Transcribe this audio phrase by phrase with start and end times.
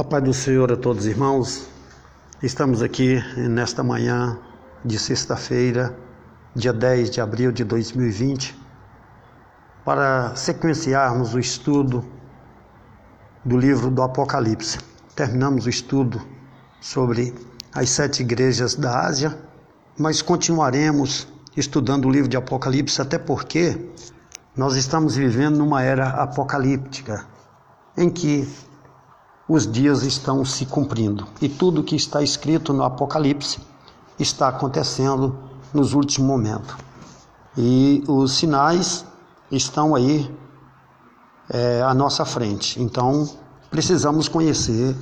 [0.00, 1.68] A paz do Senhor a todos irmãos.
[2.42, 4.38] Estamos aqui nesta manhã
[4.82, 5.94] de sexta-feira,
[6.56, 8.58] dia 10 de abril de 2020,
[9.84, 12.02] para sequenciarmos o estudo
[13.44, 14.78] do livro do Apocalipse.
[15.14, 16.18] Terminamos o estudo
[16.80, 17.34] sobre
[17.74, 19.38] as sete igrejas da Ásia,
[19.98, 23.78] mas continuaremos estudando o livro de Apocalipse, até porque
[24.56, 27.26] nós estamos vivendo numa era apocalíptica,
[27.98, 28.48] em que
[29.50, 33.58] os dias estão se cumprindo e tudo que está escrito no Apocalipse
[34.16, 35.36] está acontecendo
[35.74, 36.76] nos últimos momentos.
[37.58, 39.04] E os sinais
[39.50, 40.32] estão aí
[41.48, 42.80] é, à nossa frente.
[42.80, 43.28] Então,
[43.68, 44.96] precisamos conhecer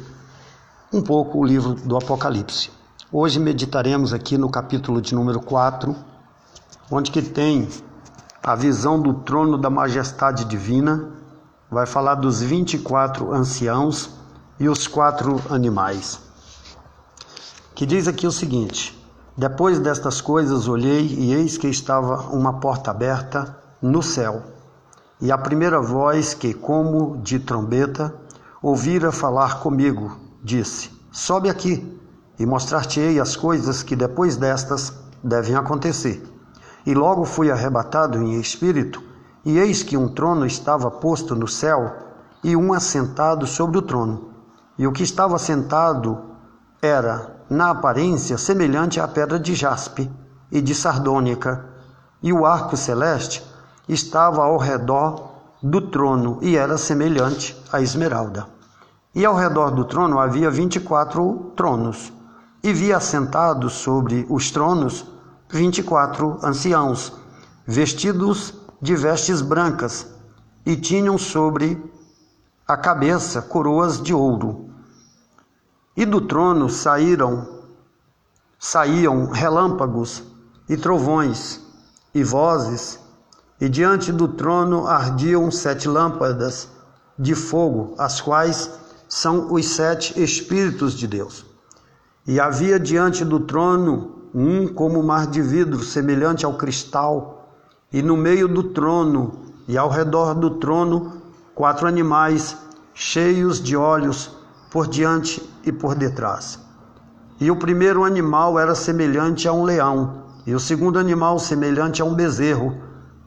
[0.90, 2.70] um pouco o livro do Apocalipse.
[3.12, 5.94] Hoje meditaremos aqui no capítulo de número 4,
[6.90, 7.68] onde que tem
[8.42, 11.10] a visão do trono da majestade divina,
[11.70, 14.16] vai falar dos 24 anciãos
[14.60, 16.20] e os quatro animais.
[17.74, 18.98] Que diz aqui o seguinte:
[19.36, 24.42] Depois destas coisas olhei e eis que estava uma porta aberta no céu.
[25.20, 28.14] E a primeira voz que, como de trombeta,
[28.60, 31.96] ouvira falar comigo, disse: Sobe aqui
[32.38, 36.24] e mostrar-te-ei as coisas que depois destas devem acontecer.
[36.84, 39.02] E logo fui arrebatado em espírito,
[39.44, 41.96] e eis que um trono estava posto no céu,
[42.42, 44.37] e um assentado sobre o trono
[44.78, 46.18] e o que estava sentado
[46.80, 50.10] era, na aparência, semelhante à pedra de jaspe
[50.52, 51.64] e de sardônica,
[52.22, 53.44] e o arco celeste
[53.88, 58.46] estava ao redor do trono e era semelhante à esmeralda.
[59.14, 62.12] E ao redor do trono havia vinte e quatro tronos,
[62.62, 65.06] e via assentados sobre os tronos
[65.50, 67.12] vinte e quatro anciãos,
[67.66, 70.06] vestidos de vestes brancas,
[70.64, 71.82] e tinham sobre
[72.66, 74.67] a cabeça coroas de ouro.
[75.98, 77.44] E do trono saíram
[78.56, 80.22] saíam relâmpagos
[80.68, 81.60] e trovões
[82.14, 83.00] e vozes,
[83.60, 86.68] e diante do trono ardiam sete lâmpadas
[87.18, 88.70] de fogo, as quais
[89.08, 91.44] são os sete espíritos de Deus.
[92.24, 97.56] E havia diante do trono um como mar de vidro, semelhante ao cristal,
[97.92, 101.20] e no meio do trono e ao redor do trono
[101.56, 102.56] quatro animais
[102.94, 104.37] cheios de olhos
[104.70, 106.58] por diante e por detrás.
[107.40, 112.04] E o primeiro animal era semelhante a um leão, e o segundo animal semelhante a
[112.04, 112.76] um bezerro,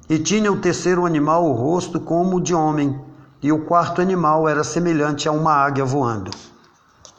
[0.10, 3.00] e tinha o terceiro animal o rosto como o de homem,
[3.42, 6.32] e o quarto animal era semelhante a uma águia voando.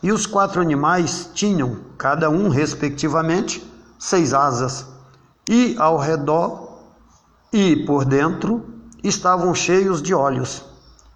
[0.03, 3.66] E os quatro animais tinham, cada um respectivamente,
[3.99, 4.87] seis asas,
[5.49, 6.81] e ao redor
[7.53, 8.65] e por dentro
[9.03, 10.72] estavam cheios de olhos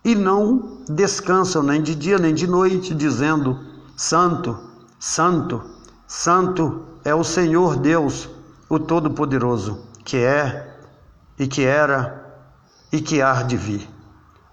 [0.06, 3.58] e não descansam nem de dia nem de noite, dizendo:
[3.96, 4.56] Santo,
[5.00, 5.60] Santo,
[6.06, 8.28] Santo é o Senhor Deus,
[8.68, 10.78] o Todo-Poderoso, que é
[11.36, 12.24] e que era
[12.92, 13.90] e que há de vir.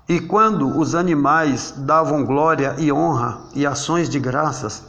[0.10, 4.84] E quando os animais davam glória e honra e ações de graças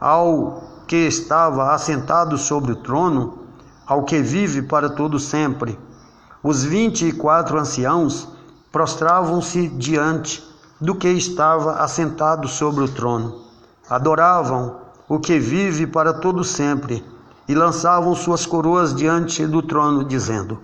[0.00, 3.40] ao que estava assentado sobre o trono,
[3.86, 5.78] ao que vive para todo sempre,
[6.42, 8.34] os vinte e quatro anciãos
[8.76, 10.46] prostravam-se diante
[10.78, 13.40] do que estava assentado sobre o trono.
[13.88, 17.02] Adoravam o que vive para todo sempre
[17.48, 20.60] e lançavam suas coroas diante do trono, dizendo: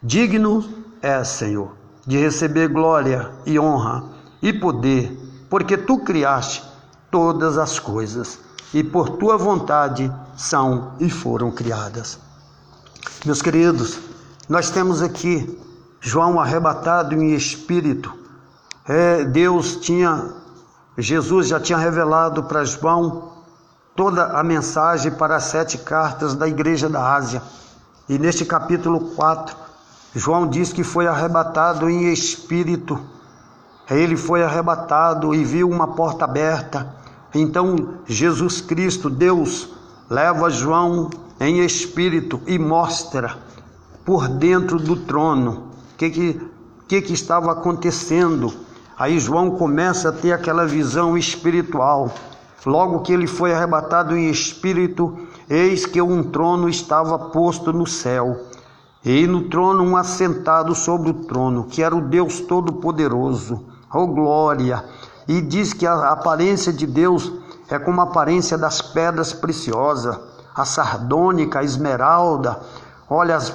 [0.00, 0.64] Digno
[1.02, 1.72] é, Senhor,
[2.06, 4.04] de receber glória e honra
[4.40, 5.18] e poder,
[5.50, 6.62] porque tu criaste
[7.10, 8.38] todas as coisas
[8.72, 12.16] e por tua vontade são e foram criadas.
[13.26, 13.98] Meus queridos,
[14.48, 15.58] nós temos aqui
[16.00, 18.12] João arrebatado em espírito.
[18.88, 20.30] É, Deus tinha,
[20.96, 23.32] Jesus já tinha revelado para João
[23.94, 27.42] toda a mensagem para as sete cartas da igreja da Ásia.
[28.08, 29.54] E neste capítulo 4,
[30.14, 32.98] João diz que foi arrebatado em espírito.
[33.90, 36.94] Ele foi arrebatado e viu uma porta aberta.
[37.34, 39.68] Então Jesus Cristo, Deus,
[40.08, 43.36] leva João em espírito e mostra
[44.04, 45.69] por dentro do trono
[46.00, 46.50] que, que,
[46.88, 48.50] que, que estava acontecendo.
[48.98, 52.10] Aí João começa a ter aquela visão espiritual.
[52.64, 55.18] Logo que ele foi arrebatado em espírito,
[55.48, 58.46] eis que um trono estava posto no céu.
[59.04, 63.66] E no trono um assentado sobre o trono, que era o Deus Todo-Poderoso.
[63.92, 64.82] Oh glória!
[65.28, 67.30] E diz que a aparência de Deus
[67.68, 70.18] é como a aparência das pedras preciosas,
[70.54, 72.58] a sardônica, a esmeralda,
[73.12, 73.52] Olha, as,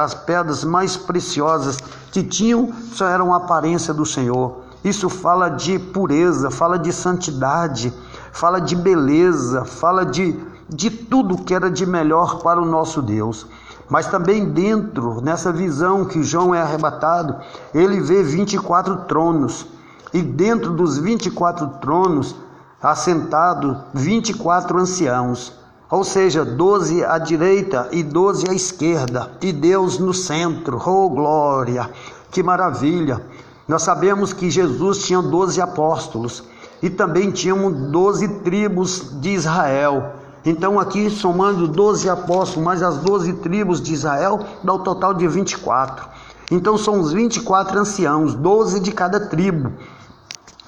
[0.00, 1.76] as pedras mais preciosas
[2.12, 4.60] que tinham só eram a aparência do Senhor.
[4.84, 7.92] Isso fala de pureza, fala de santidade,
[8.30, 13.44] fala de beleza, fala de, de tudo que era de melhor para o nosso Deus.
[13.90, 17.36] Mas também dentro, nessa visão que João é arrebatado,
[17.74, 19.66] ele vê 24 tronos.
[20.12, 22.36] E dentro dos 24 tronos,
[22.80, 25.63] assentado 24 anciãos.
[25.94, 30.82] Ou seja, 12 à direita e 12 à esquerda, e Deus no centro.
[30.84, 31.88] Oh, glória!
[32.32, 33.24] Que maravilha!
[33.68, 36.42] Nós sabemos que Jesus tinha 12 apóstolos
[36.82, 40.14] e também tínhamos 12 tribos de Israel.
[40.44, 45.28] Então, aqui somando 12 apóstolos mais as 12 tribos de Israel, dá o total de
[45.28, 46.08] 24.
[46.50, 49.70] Então, são os 24 anciãos, 12 de cada tribo.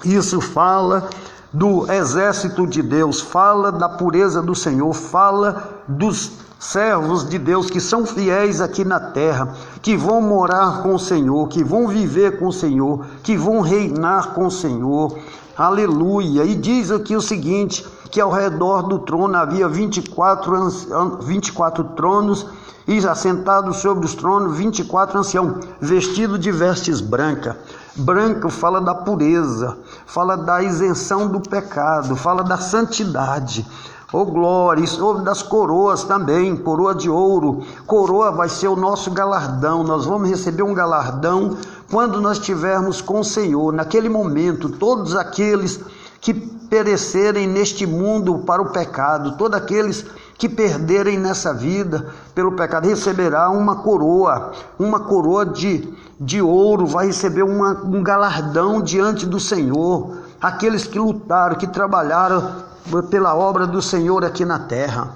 [0.05, 1.09] Isso fala
[1.51, 7.79] do exército de Deus, fala da pureza do Senhor, fala dos servos de Deus que
[7.79, 12.47] são fiéis aqui na terra, que vão morar com o Senhor, que vão viver com
[12.47, 15.17] o Senhor, que vão reinar com o Senhor.
[15.55, 16.43] Aleluia!
[16.43, 22.45] E diz aqui o seguinte: que ao redor do trono havia 24, 24 tronos
[22.87, 27.55] e assentados sobre os tronos 24 anciãos, vestidos de vestes brancas.
[27.97, 33.65] Branco fala da pureza, fala da isenção do pecado, fala da santidade.
[34.13, 37.63] Oh glória, isso das coroas também, coroa de ouro.
[37.87, 39.83] Coroa vai ser o nosso galardão.
[39.83, 41.57] Nós vamos receber um galardão
[41.89, 43.73] quando nós estivermos com o Senhor.
[43.73, 45.79] Naquele momento, todos aqueles
[46.21, 50.09] que perecerem neste mundo para o pecado, todos aqueles que
[50.47, 57.43] perderem nessa vida pelo pecado receberá uma coroa, uma coroa de, de ouro, vai receber
[57.43, 60.17] uma, um galardão diante do Senhor.
[60.39, 62.65] Aqueles que lutaram, que trabalharam
[63.09, 65.09] pela obra do Senhor aqui na terra.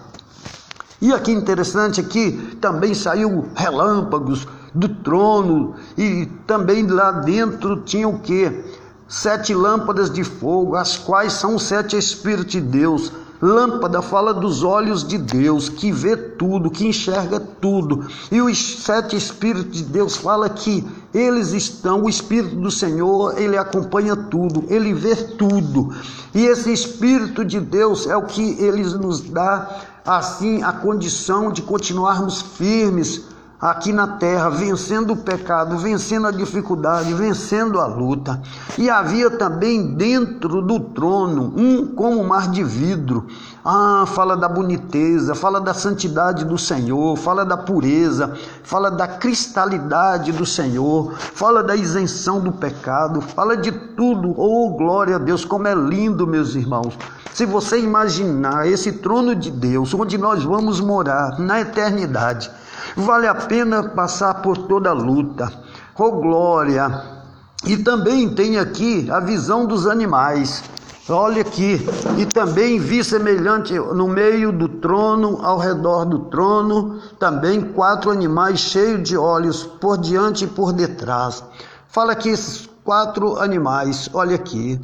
[1.01, 8.19] E aqui interessante aqui também saiu relâmpagos do trono e também lá dentro tinha o
[8.19, 8.63] que?
[9.07, 13.11] Sete lâmpadas de fogo, as quais são sete Espíritos de Deus.
[13.41, 18.05] Lâmpada fala dos olhos de Deus, que vê tudo, que enxerga tudo.
[18.31, 23.57] E os sete Espíritos de Deus fala que eles estão, o Espírito do Senhor, ele
[23.57, 25.93] acompanha tudo, ele vê tudo.
[26.35, 31.63] E esse Espírito de Deus é o que ele nos dá, assim, a condição de
[31.63, 33.30] continuarmos firmes
[33.61, 38.41] aqui na terra, vencendo o pecado, vencendo a dificuldade, vencendo a luta.
[38.75, 43.27] E havia também dentro do trono um como mar de vidro.
[43.63, 50.31] Ah, fala da boniteza, fala da santidade do Senhor, fala da pureza, fala da cristalidade
[50.31, 54.33] do Senhor, fala da isenção do pecado, fala de tudo.
[54.35, 56.97] Oh, glória a Deus, como é lindo, meus irmãos.
[57.33, 62.51] Se você imaginar esse trono de Deus, onde nós vamos morar na eternidade,
[62.95, 65.51] Vale a pena passar por toda a luta.
[65.97, 67.21] Oh glória!
[67.65, 70.63] E também tem aqui a visão dos animais.
[71.09, 71.79] Olha aqui,
[72.17, 78.59] e também vi semelhante no meio do trono, ao redor do trono, também quatro animais
[78.59, 81.43] cheios de olhos, por diante e por detrás.
[81.87, 84.79] Fala aqui esses quatro animais, olha aqui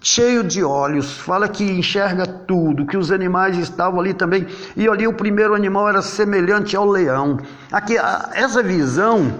[0.00, 4.46] cheio de olhos, fala que enxerga tudo, que os animais estavam ali também.
[4.76, 7.38] E ali o primeiro animal era semelhante ao leão.
[7.70, 7.96] Aqui
[8.32, 9.38] essa visão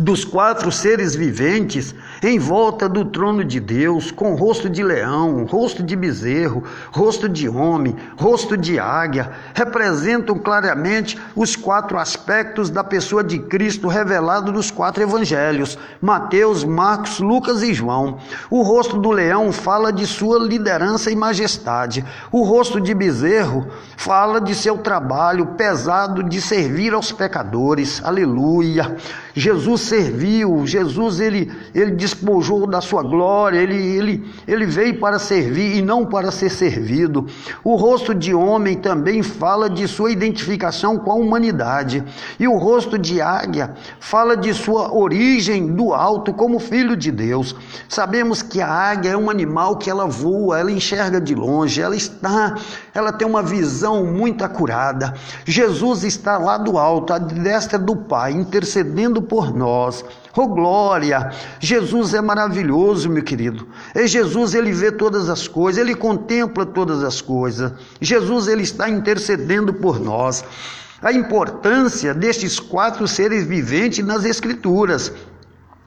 [0.00, 5.82] dos quatro seres viventes em volta do trono de Deus, com rosto de leão, rosto
[5.82, 13.22] de bezerro, rosto de homem, rosto de águia, representam claramente os quatro aspectos da pessoa
[13.22, 18.18] de Cristo revelado nos quatro evangelhos: Mateus, Marcos, Lucas e João.
[18.48, 22.02] O rosto do leão fala de sua liderança e majestade.
[22.30, 28.00] O rosto de bezerro fala de seu trabalho pesado de servir aos pecadores.
[28.02, 28.96] Aleluia.
[29.34, 35.76] Jesus serviu, Jesus ele, ele despojou da sua glória, ele, ele, ele veio para servir
[35.76, 37.26] e não para ser servido.
[37.62, 42.02] O rosto de homem também fala de sua identificação com a humanidade,
[42.38, 47.54] e o rosto de águia fala de sua origem do alto como filho de Deus.
[47.88, 51.96] Sabemos que a águia é um animal que ela voa, ela enxerga de longe, ela
[51.96, 52.54] está,
[52.94, 55.14] ela tem uma visão muito acurada.
[55.44, 60.04] Jesus está lá do alto, à destra do Pai, intercedendo por nós.
[60.36, 61.30] Oh glória!
[61.60, 63.68] Jesus é maravilhoso, meu querido.
[63.94, 67.72] E Jesus ele vê todas as coisas, ele contempla todas as coisas.
[68.00, 70.44] Jesus ele está intercedendo por nós.
[71.02, 75.12] A importância destes quatro seres viventes nas escrituras.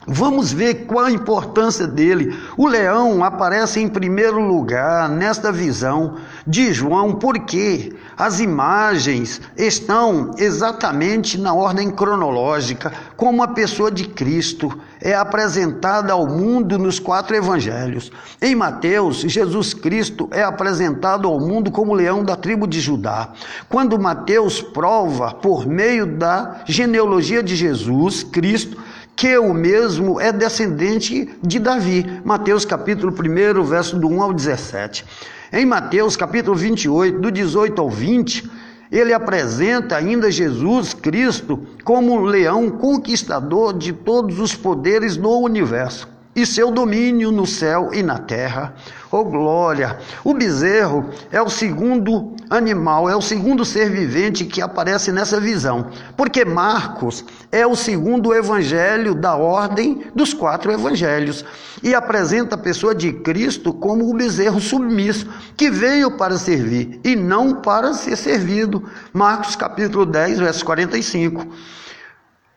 [0.08, 2.38] Vamos ver qual a importância dele.
[2.56, 6.14] O leão aparece em primeiro lugar nesta visão
[6.46, 14.72] de João, porque as imagens estão exatamente na ordem cronológica, como a pessoa de Cristo
[15.00, 18.12] é apresentada ao mundo nos quatro evangelhos.
[18.40, 23.30] Em Mateus, Jesus Cristo é apresentado ao mundo como leão da tribo de Judá.
[23.68, 28.76] Quando Mateus prova, por meio da genealogia de Jesus Cristo,
[29.16, 32.04] que o mesmo é descendente de Davi.
[32.22, 35.06] Mateus capítulo 1, verso do 1 ao 17.
[35.50, 38.50] Em Mateus capítulo 28, do 18 ao 20,
[38.92, 46.15] ele apresenta ainda Jesus Cristo como um leão conquistador de todos os poderes do universo
[46.36, 48.74] e seu domínio no céu e na terra.
[49.10, 49.98] Oh glória!
[50.22, 55.86] O bezerro é o segundo animal, é o segundo ser vivente que aparece nessa visão,
[56.16, 61.42] porque Marcos é o segundo evangelho da ordem dos quatro evangelhos
[61.82, 65.26] e apresenta a pessoa de Cristo como o bezerro submisso,
[65.56, 68.84] que veio para servir e não para ser servido.
[69.12, 71.46] Marcos capítulo 10, verso 45.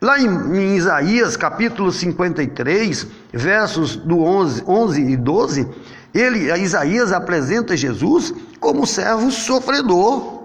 [0.02, 5.68] Lá em, Isaías capítulo 53, versos do 11, 11 e 12,
[6.14, 10.44] ele, Isaías apresenta Jesus como servo sofredor.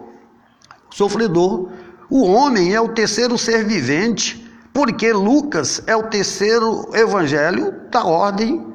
[0.90, 1.70] Sofredor.
[2.10, 8.68] O homem é o terceiro ser vivente, porque Lucas é o terceiro evangelho da ordem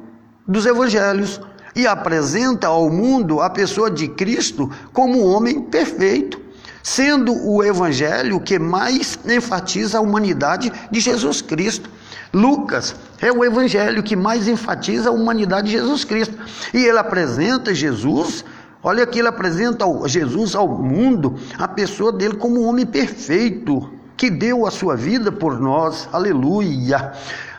[0.47, 1.39] dos evangelhos
[1.75, 6.40] e apresenta ao mundo a pessoa de Cristo como um homem perfeito
[6.83, 11.89] sendo o evangelho que mais enfatiza a humanidade de Jesus Cristo.
[12.33, 16.37] Lucas é o evangelho que mais enfatiza a humanidade de Jesus Cristo.
[16.73, 18.45] E ele apresenta Jesus,
[18.81, 24.29] olha aqui, ele apresenta Jesus ao mundo, a pessoa dele como um homem perfeito, que
[24.29, 26.07] deu a sua vida por nós.
[26.11, 27.11] Aleluia.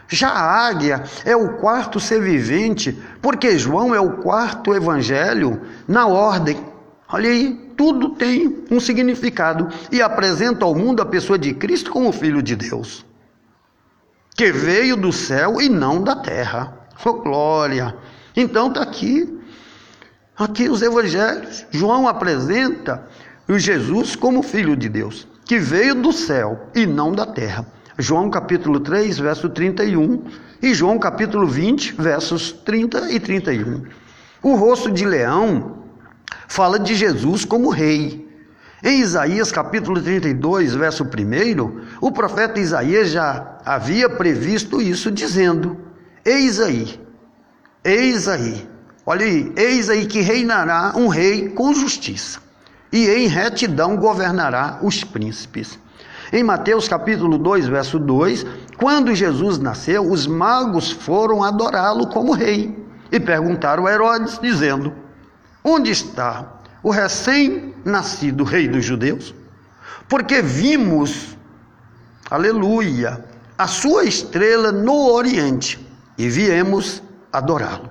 [0.08, 6.06] Já a águia é o quarto ser vivente, porque João é o quarto evangelho na
[6.06, 6.58] ordem.
[7.08, 12.12] Olha aí, tudo tem um significado e apresenta ao mundo a pessoa de Cristo como
[12.12, 13.04] Filho de Deus,
[14.36, 16.78] que veio do céu e não da terra.
[17.04, 17.96] Oh, glória!
[18.36, 19.28] Então está aqui,
[20.36, 21.66] aqui os evangelhos.
[21.72, 23.08] João apresenta
[23.48, 27.66] o Jesus como Filho de Deus, que veio do céu e não da terra.
[27.98, 30.22] João capítulo 3, verso 31
[30.62, 33.82] e João capítulo 20, versos 30 e 31.
[34.42, 35.81] O rosto de leão
[36.46, 38.28] fala de Jesus como rei.
[38.82, 41.08] Em Isaías capítulo 32, verso 1,
[42.00, 45.76] o profeta Isaías já havia previsto isso, dizendo:
[46.24, 47.00] Eis aí,
[47.84, 48.68] eis aí,
[49.06, 52.40] olha aí, eis aí que reinará um rei com justiça,
[52.92, 55.78] e em retidão governará os príncipes.
[56.32, 58.46] Em Mateus capítulo 2, verso 2,
[58.78, 62.76] quando Jesus nasceu, os magos foram adorá-lo como rei
[63.12, 64.92] e perguntaram a Herodes, dizendo:
[65.64, 69.34] Onde está o recém-nascido rei dos judeus?
[70.08, 71.36] Porque vimos,
[72.28, 73.24] aleluia,
[73.56, 75.78] a sua estrela no Oriente
[76.18, 77.02] e viemos
[77.32, 77.90] adorá-lo.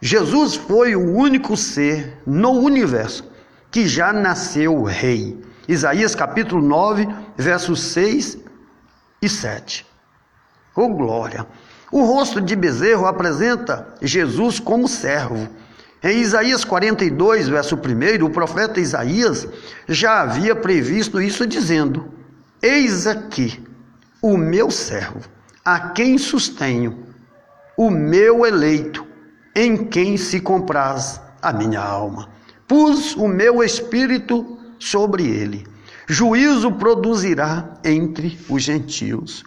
[0.00, 3.24] Jesus foi o único ser no universo
[3.70, 5.40] que já nasceu rei.
[5.66, 8.38] Isaías capítulo 9, versos 6
[9.22, 9.86] e 7.
[10.74, 11.46] Oh glória!
[11.90, 15.48] O rosto de bezerro apresenta Jesus como servo
[16.02, 19.46] em Isaías 42, verso 1, o profeta Isaías
[19.88, 22.12] já havia previsto isso, dizendo:
[22.60, 23.62] Eis aqui
[24.20, 25.20] o meu servo,
[25.64, 27.06] a quem sustenho,
[27.76, 29.06] o meu eleito,
[29.54, 32.30] em quem se compraz a minha alma.
[32.66, 35.66] Pus o meu espírito sobre ele.
[36.08, 39.44] Juízo produzirá entre os gentios.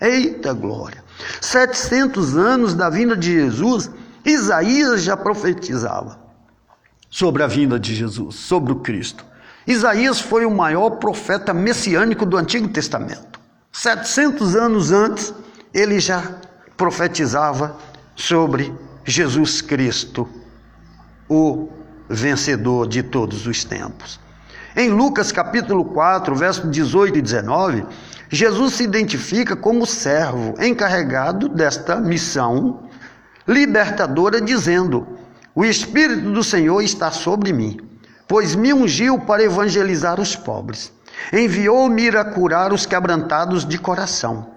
[0.00, 1.04] Eita glória!
[1.40, 3.90] 700 anos da vinda de Jesus
[4.24, 6.18] Isaías já profetizava
[7.10, 9.24] sobre a vinda de Jesus, sobre o Cristo.
[9.66, 13.38] Isaías foi o maior profeta messiânico do Antigo Testamento.
[13.72, 15.34] 700 anos antes,
[15.72, 16.22] ele já
[16.76, 17.76] profetizava
[18.16, 18.72] sobre
[19.04, 20.28] Jesus Cristo,
[21.28, 21.68] o
[22.08, 24.18] vencedor de todos os tempos.
[24.76, 27.86] Em Lucas capítulo 4, verso 18 e 19,
[28.30, 32.87] Jesus se identifica como servo encarregado desta missão
[33.48, 35.06] libertadora, dizendo:
[35.54, 37.80] O Espírito do Senhor está sobre mim,
[38.28, 40.92] pois me ungiu para evangelizar os pobres.
[41.32, 44.50] Enviou-me a curar os quebrantados de coração,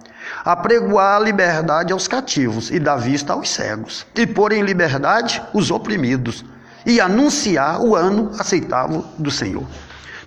[0.44, 5.42] a pregoar a liberdade aos cativos e dar vista aos cegos, e pôr em liberdade
[5.54, 6.44] os oprimidos,
[6.86, 9.66] e anunciar o ano aceitável do Senhor.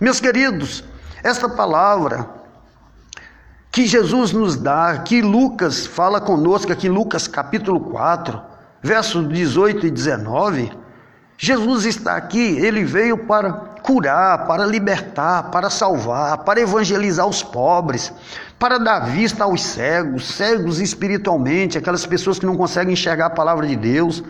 [0.01, 0.83] Meus queridos,
[1.23, 2.29] esta palavra
[3.71, 8.54] que Jesus nos dá, que Lucas fala conosco aqui, Lucas capítulo 4,
[8.85, 10.71] versos 18 e 19.
[11.39, 18.11] Jesus está aqui, ele veio para curar, para libertar, para salvar, para evangelizar os pobres,
[18.59, 23.67] para dar vista aos cegos, cegos espiritualmente, aquelas pessoas que não conseguem enxergar a palavra
[23.67, 24.25] de Deus,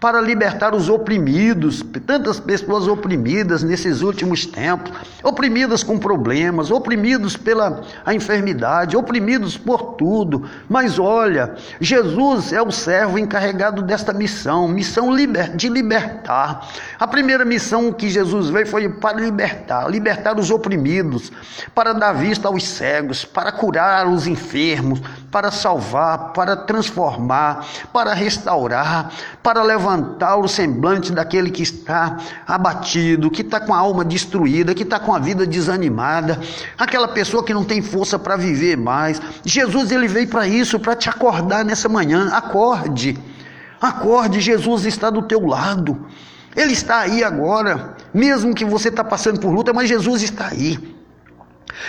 [0.00, 4.92] para libertar os oprimidos, tantas pessoas oprimidas nesses últimos tempos,
[5.24, 10.48] oprimidas com problemas, oprimidos pela a enfermidade, oprimidos por tudo.
[10.68, 15.08] Mas olha, Jesus é o servo encarregado desta missão, missão
[15.56, 16.68] de libertar.
[16.98, 21.30] A primeira missão que Jesus veio foi para libertar, libertar os oprimidos,
[21.74, 29.12] para dar vista aos cegos, para curar os enfermos, para salvar, para transformar, para restaurar,
[29.42, 32.16] para levantar o semblante daquele que está
[32.46, 36.40] abatido, que está com a alma destruída, que está com a vida desanimada,
[36.78, 39.20] aquela pessoa que não tem força para viver mais.
[39.44, 42.30] Jesus ele veio para isso, para te acordar nessa manhã.
[42.32, 43.18] Acorde,
[43.80, 46.06] acorde, Jesus está do teu lado.
[46.58, 50.76] Ele está aí agora, mesmo que você está passando por luta, mas Jesus está aí.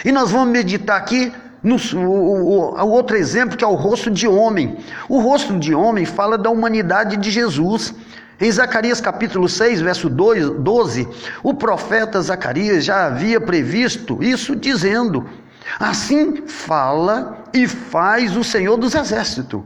[0.05, 1.33] E nós vamos meditar aqui
[1.63, 4.77] no, o, o, outro exemplo que é o rosto de homem.
[5.09, 7.95] O rosto de homem fala da humanidade de Jesus.
[8.39, 11.07] Em Zacarias capítulo 6, verso 2, 12,
[11.41, 15.27] o profeta Zacarias já havia previsto isso, dizendo:
[15.79, 19.63] Assim fala e faz o Senhor dos Exércitos.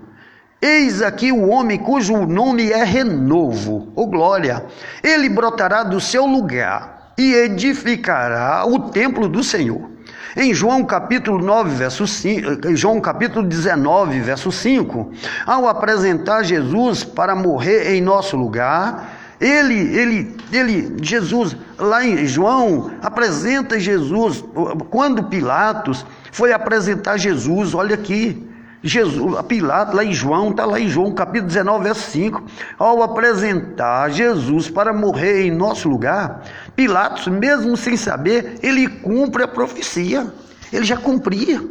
[0.66, 4.64] Eis aqui o homem cujo nome é renovo, ou glória.
[5.04, 9.92] Ele brotará do seu lugar e edificará o templo do Senhor
[10.38, 15.12] em João capítulo 9, verso 5, João capítulo 19, verso 5,
[15.46, 22.92] ao apresentar Jesus para morrer em nosso lugar, ele, ele, ele, Jesus, lá em João,
[23.02, 24.44] apresenta Jesus,
[24.90, 28.53] quando Pilatos foi apresentar Jesus, olha aqui,
[28.84, 32.44] Jesus, Pilatos, lá em João, está lá em João, capítulo 19, verso 5,
[32.78, 36.44] ao apresentar Jesus para morrer em nosso lugar,
[36.76, 40.34] Pilatos, mesmo sem saber, ele cumpre a profecia.
[40.72, 41.64] Ele já cumpria.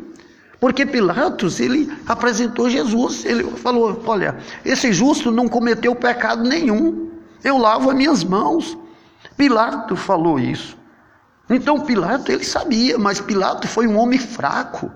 [0.58, 3.24] Porque Pilatos, ele apresentou Jesus.
[3.26, 7.10] Ele falou: Olha, esse justo não cometeu pecado nenhum.
[7.44, 8.78] Eu lavo as minhas mãos.
[9.36, 10.78] Pilatos falou isso.
[11.50, 14.90] Então Pilatos, ele sabia, mas Pilatos foi um homem fraco.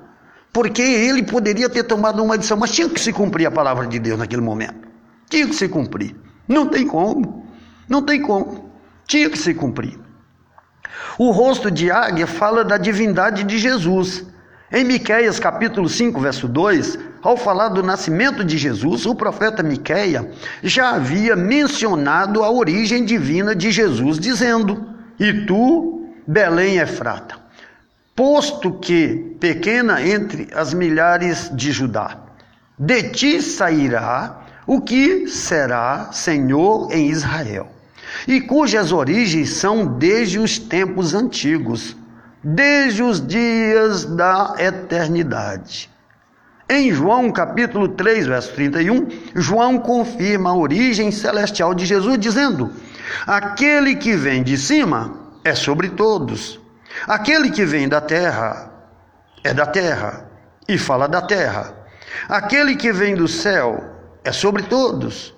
[0.56, 3.98] Porque ele poderia ter tomado uma decisão, mas tinha que se cumprir a palavra de
[3.98, 4.88] Deus naquele momento.
[5.28, 6.16] Tinha que se cumprir.
[6.48, 7.46] Não tem como.
[7.86, 8.72] Não tem como.
[9.06, 10.00] Tinha que se cumprir.
[11.18, 14.24] O rosto de águia fala da divindade de Jesus.
[14.72, 20.30] Em Miqueias capítulo 5, verso 2, ao falar do nascimento de Jesus, o profeta Miqueia
[20.62, 24.88] já havia mencionado a origem divina de Jesus, dizendo:
[25.20, 27.45] "E tu, Belém Efrata,
[28.16, 32.18] posto que pequena entre as milhares de Judá,
[32.78, 37.76] de ti sairá o que será Senhor em Israel
[38.26, 41.96] e cujas origens são desde os tempos antigos,
[42.42, 45.90] desde os dias da eternidade.
[46.68, 52.72] Em João capítulo 3, verso 31, João confirma a origem celestial de Jesus, dizendo:
[53.26, 56.58] Aquele que vem de cima é sobre todos,
[57.06, 58.70] aquele que vem da terra
[59.42, 60.28] é da terra
[60.68, 61.74] e fala da terra,
[62.28, 63.82] aquele que vem do céu
[64.24, 65.34] é sobre todos.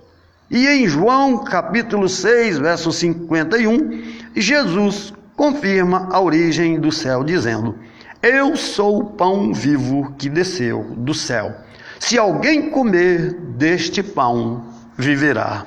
[0.51, 7.79] E em João capítulo 6, verso 51, Jesus confirma a origem do céu, dizendo:
[8.23, 11.55] Eu sou o pão vivo que desceu do céu.
[12.01, 15.66] Se alguém comer deste pão, viverá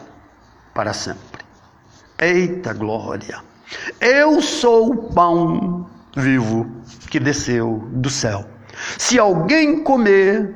[0.74, 1.46] para sempre.
[2.18, 3.51] Eita glória!
[4.00, 6.70] Eu sou o pão vivo
[7.10, 8.46] que desceu do céu.
[8.98, 10.56] Se alguém comer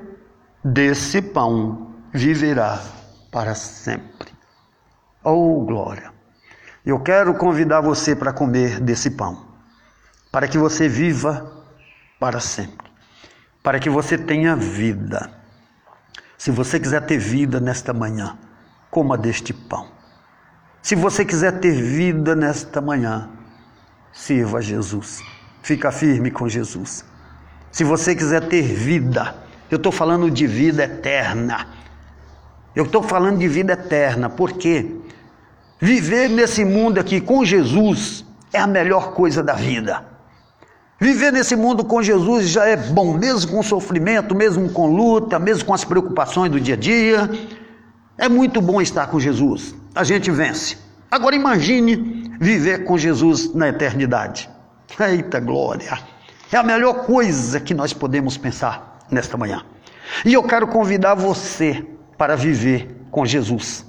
[0.64, 2.82] desse pão, viverá
[3.32, 4.34] para sempre.
[5.24, 6.14] Oh, glória!
[6.86, 9.46] Eu quero convidar você para comer desse pão,
[10.32, 11.52] para que você viva
[12.20, 12.88] para sempre,
[13.64, 15.32] para que você tenha vida.
[16.38, 18.38] Se você quiser ter vida nesta manhã,
[18.92, 19.95] coma deste pão.
[20.86, 23.28] Se você quiser ter vida nesta manhã,
[24.14, 25.20] sirva a Jesus.
[25.64, 27.04] Fica firme com Jesus.
[27.72, 29.36] Se você quiser ter vida,
[29.72, 31.70] eu estou falando de vida eterna.
[32.76, 34.96] Eu estou falando de vida eterna, porque
[35.82, 40.06] viver nesse mundo aqui com Jesus é a melhor coisa da vida.
[41.02, 45.66] Viver nesse mundo com Jesus já é bom, mesmo com sofrimento, mesmo com luta, mesmo
[45.66, 47.28] com as preocupações do dia a dia.
[48.18, 49.76] É muito bom estar com Jesus.
[49.94, 50.78] A gente vence.
[51.12, 54.50] Agora imagine viver com Jesus na eternidade.
[55.00, 56.00] Eita glória!
[56.52, 58.96] É a melhor coisa que nós podemos pensar.
[59.12, 59.64] nesta manhã.
[60.26, 61.86] E eu quero convidar você
[62.18, 63.86] para viver com Jesus.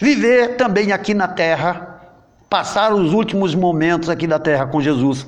[0.00, 2.00] Viver também aqui na terra,
[2.48, 5.26] passar os últimos momentos aqui da terra com Jesus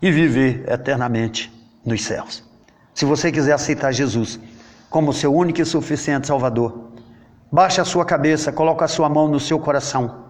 [0.00, 1.52] e viver eternamente
[1.84, 2.44] nos céus.
[2.94, 4.38] Se você quiser aceitar Jesus
[4.90, 6.87] como seu único e suficiente Salvador,
[7.50, 10.26] baixe a sua cabeça, coloque a sua mão no seu coração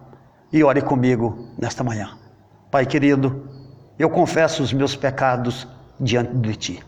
[0.51, 2.17] e ore comigo nesta manhã.
[2.71, 3.47] Pai querido,
[3.97, 5.67] eu confesso os meus pecados
[5.99, 6.83] diante de Ti.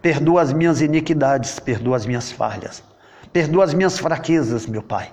[0.00, 2.82] Perdoa as minhas iniquidades, perdoa as minhas falhas,
[3.32, 5.12] perdoa as minhas fraquezas, meu Pai.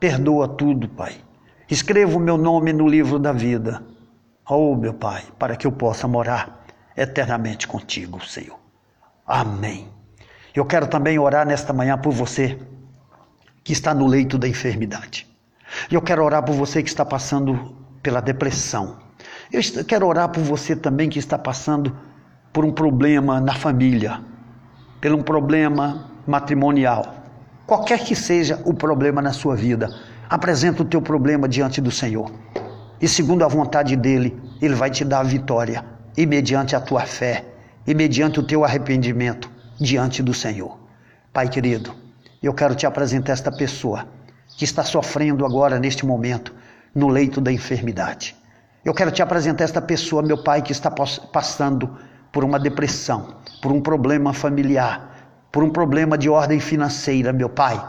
[0.00, 1.16] Perdoa tudo, Pai.
[1.68, 3.82] Escreva o meu nome no livro da vida.
[4.48, 6.64] Oh, meu Pai, para que eu possa morar
[6.96, 8.58] eternamente contigo, Senhor.
[9.26, 9.88] Amém.
[10.54, 12.58] Eu quero também orar nesta manhã por você
[13.68, 15.26] que está no leito da enfermidade.
[15.92, 18.96] Eu quero orar por você que está passando pela depressão.
[19.52, 21.94] Eu quero orar por você também que está passando
[22.50, 24.22] por um problema na família,
[25.02, 27.14] por um problema matrimonial.
[27.66, 29.94] Qualquer que seja o problema na sua vida,
[30.30, 32.32] apresenta o teu problema diante do Senhor.
[32.98, 35.84] E segundo a vontade dele, ele vai te dar a vitória,
[36.16, 37.44] e mediante a tua fé,
[37.86, 40.78] e mediante o teu arrependimento diante do Senhor.
[41.34, 42.07] Pai querido,
[42.46, 44.06] eu quero te apresentar esta pessoa
[44.56, 46.54] que está sofrendo agora, neste momento,
[46.94, 48.36] no leito da enfermidade.
[48.84, 51.98] Eu quero te apresentar esta pessoa, meu pai, que está passando
[52.32, 55.08] por uma depressão, por um problema familiar,
[55.50, 57.82] por um problema de ordem financeira, meu pai.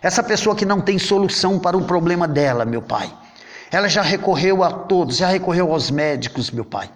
[0.00, 3.12] Essa pessoa que não tem solução para o problema dela, meu pai.
[3.70, 6.88] Ela já recorreu a todos, já recorreu aos médicos, meu pai.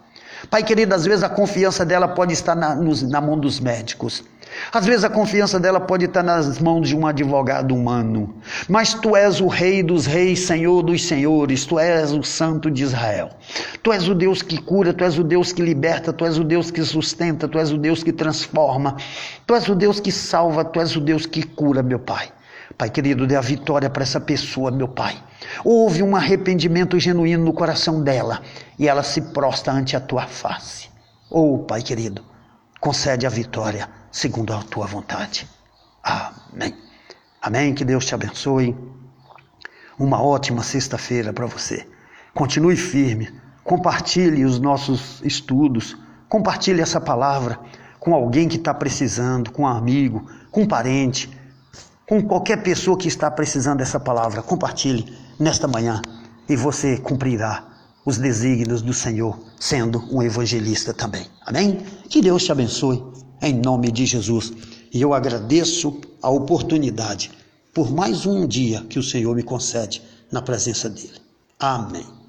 [0.49, 4.25] Pai querido, às vezes a confiança dela pode estar na, nos, na mão dos médicos.
[4.73, 8.35] Às vezes a confiança dela pode estar nas mãos de um advogado humano,
[8.69, 12.83] mas tu és o Rei dos Reis, Senhor dos Senhores, tu és o Santo de
[12.83, 13.31] Israel.
[13.83, 16.45] Tu és o Deus que cura, tu és o Deus que liberta, tu és o
[16.45, 18.97] Deus que sustenta, tu és o Deus que transforma,
[19.47, 22.31] tu és o Deus que salva, tu és o Deus que cura, meu Pai.
[22.77, 25.17] Pai querido, dê a vitória para essa pessoa, meu Pai.
[25.65, 28.41] Houve um arrependimento genuíno no coração dela
[28.79, 30.89] e ela se prostra ante a tua face.
[31.29, 32.23] Oh, Pai querido,
[32.81, 35.49] concede a vitória segundo a tua vontade.
[36.05, 36.77] Amém.
[37.41, 37.75] Amém.
[37.75, 38.77] Que Deus te abençoe.
[39.99, 41.89] Uma ótima sexta-feira para você.
[42.35, 43.33] Continue firme.
[43.65, 45.97] Compartilhe os nossos estudos.
[46.29, 47.59] Compartilhe essa palavra
[47.99, 51.31] com alguém que está precisando, com um amigo, com um parente,
[52.07, 54.43] com qualquer pessoa que está precisando dessa palavra.
[54.43, 56.03] Compartilhe nesta manhã
[56.49, 57.65] e você cumprirá
[58.05, 61.27] os desígnios do Senhor, sendo um evangelista também.
[61.47, 61.87] Amém?
[62.09, 64.53] Que Deus te abençoe em nome de Jesus.
[64.93, 67.31] E eu agradeço a oportunidade
[67.75, 71.21] por mais um dia que o Senhor me concede na presença dele.
[71.59, 72.22] Amém.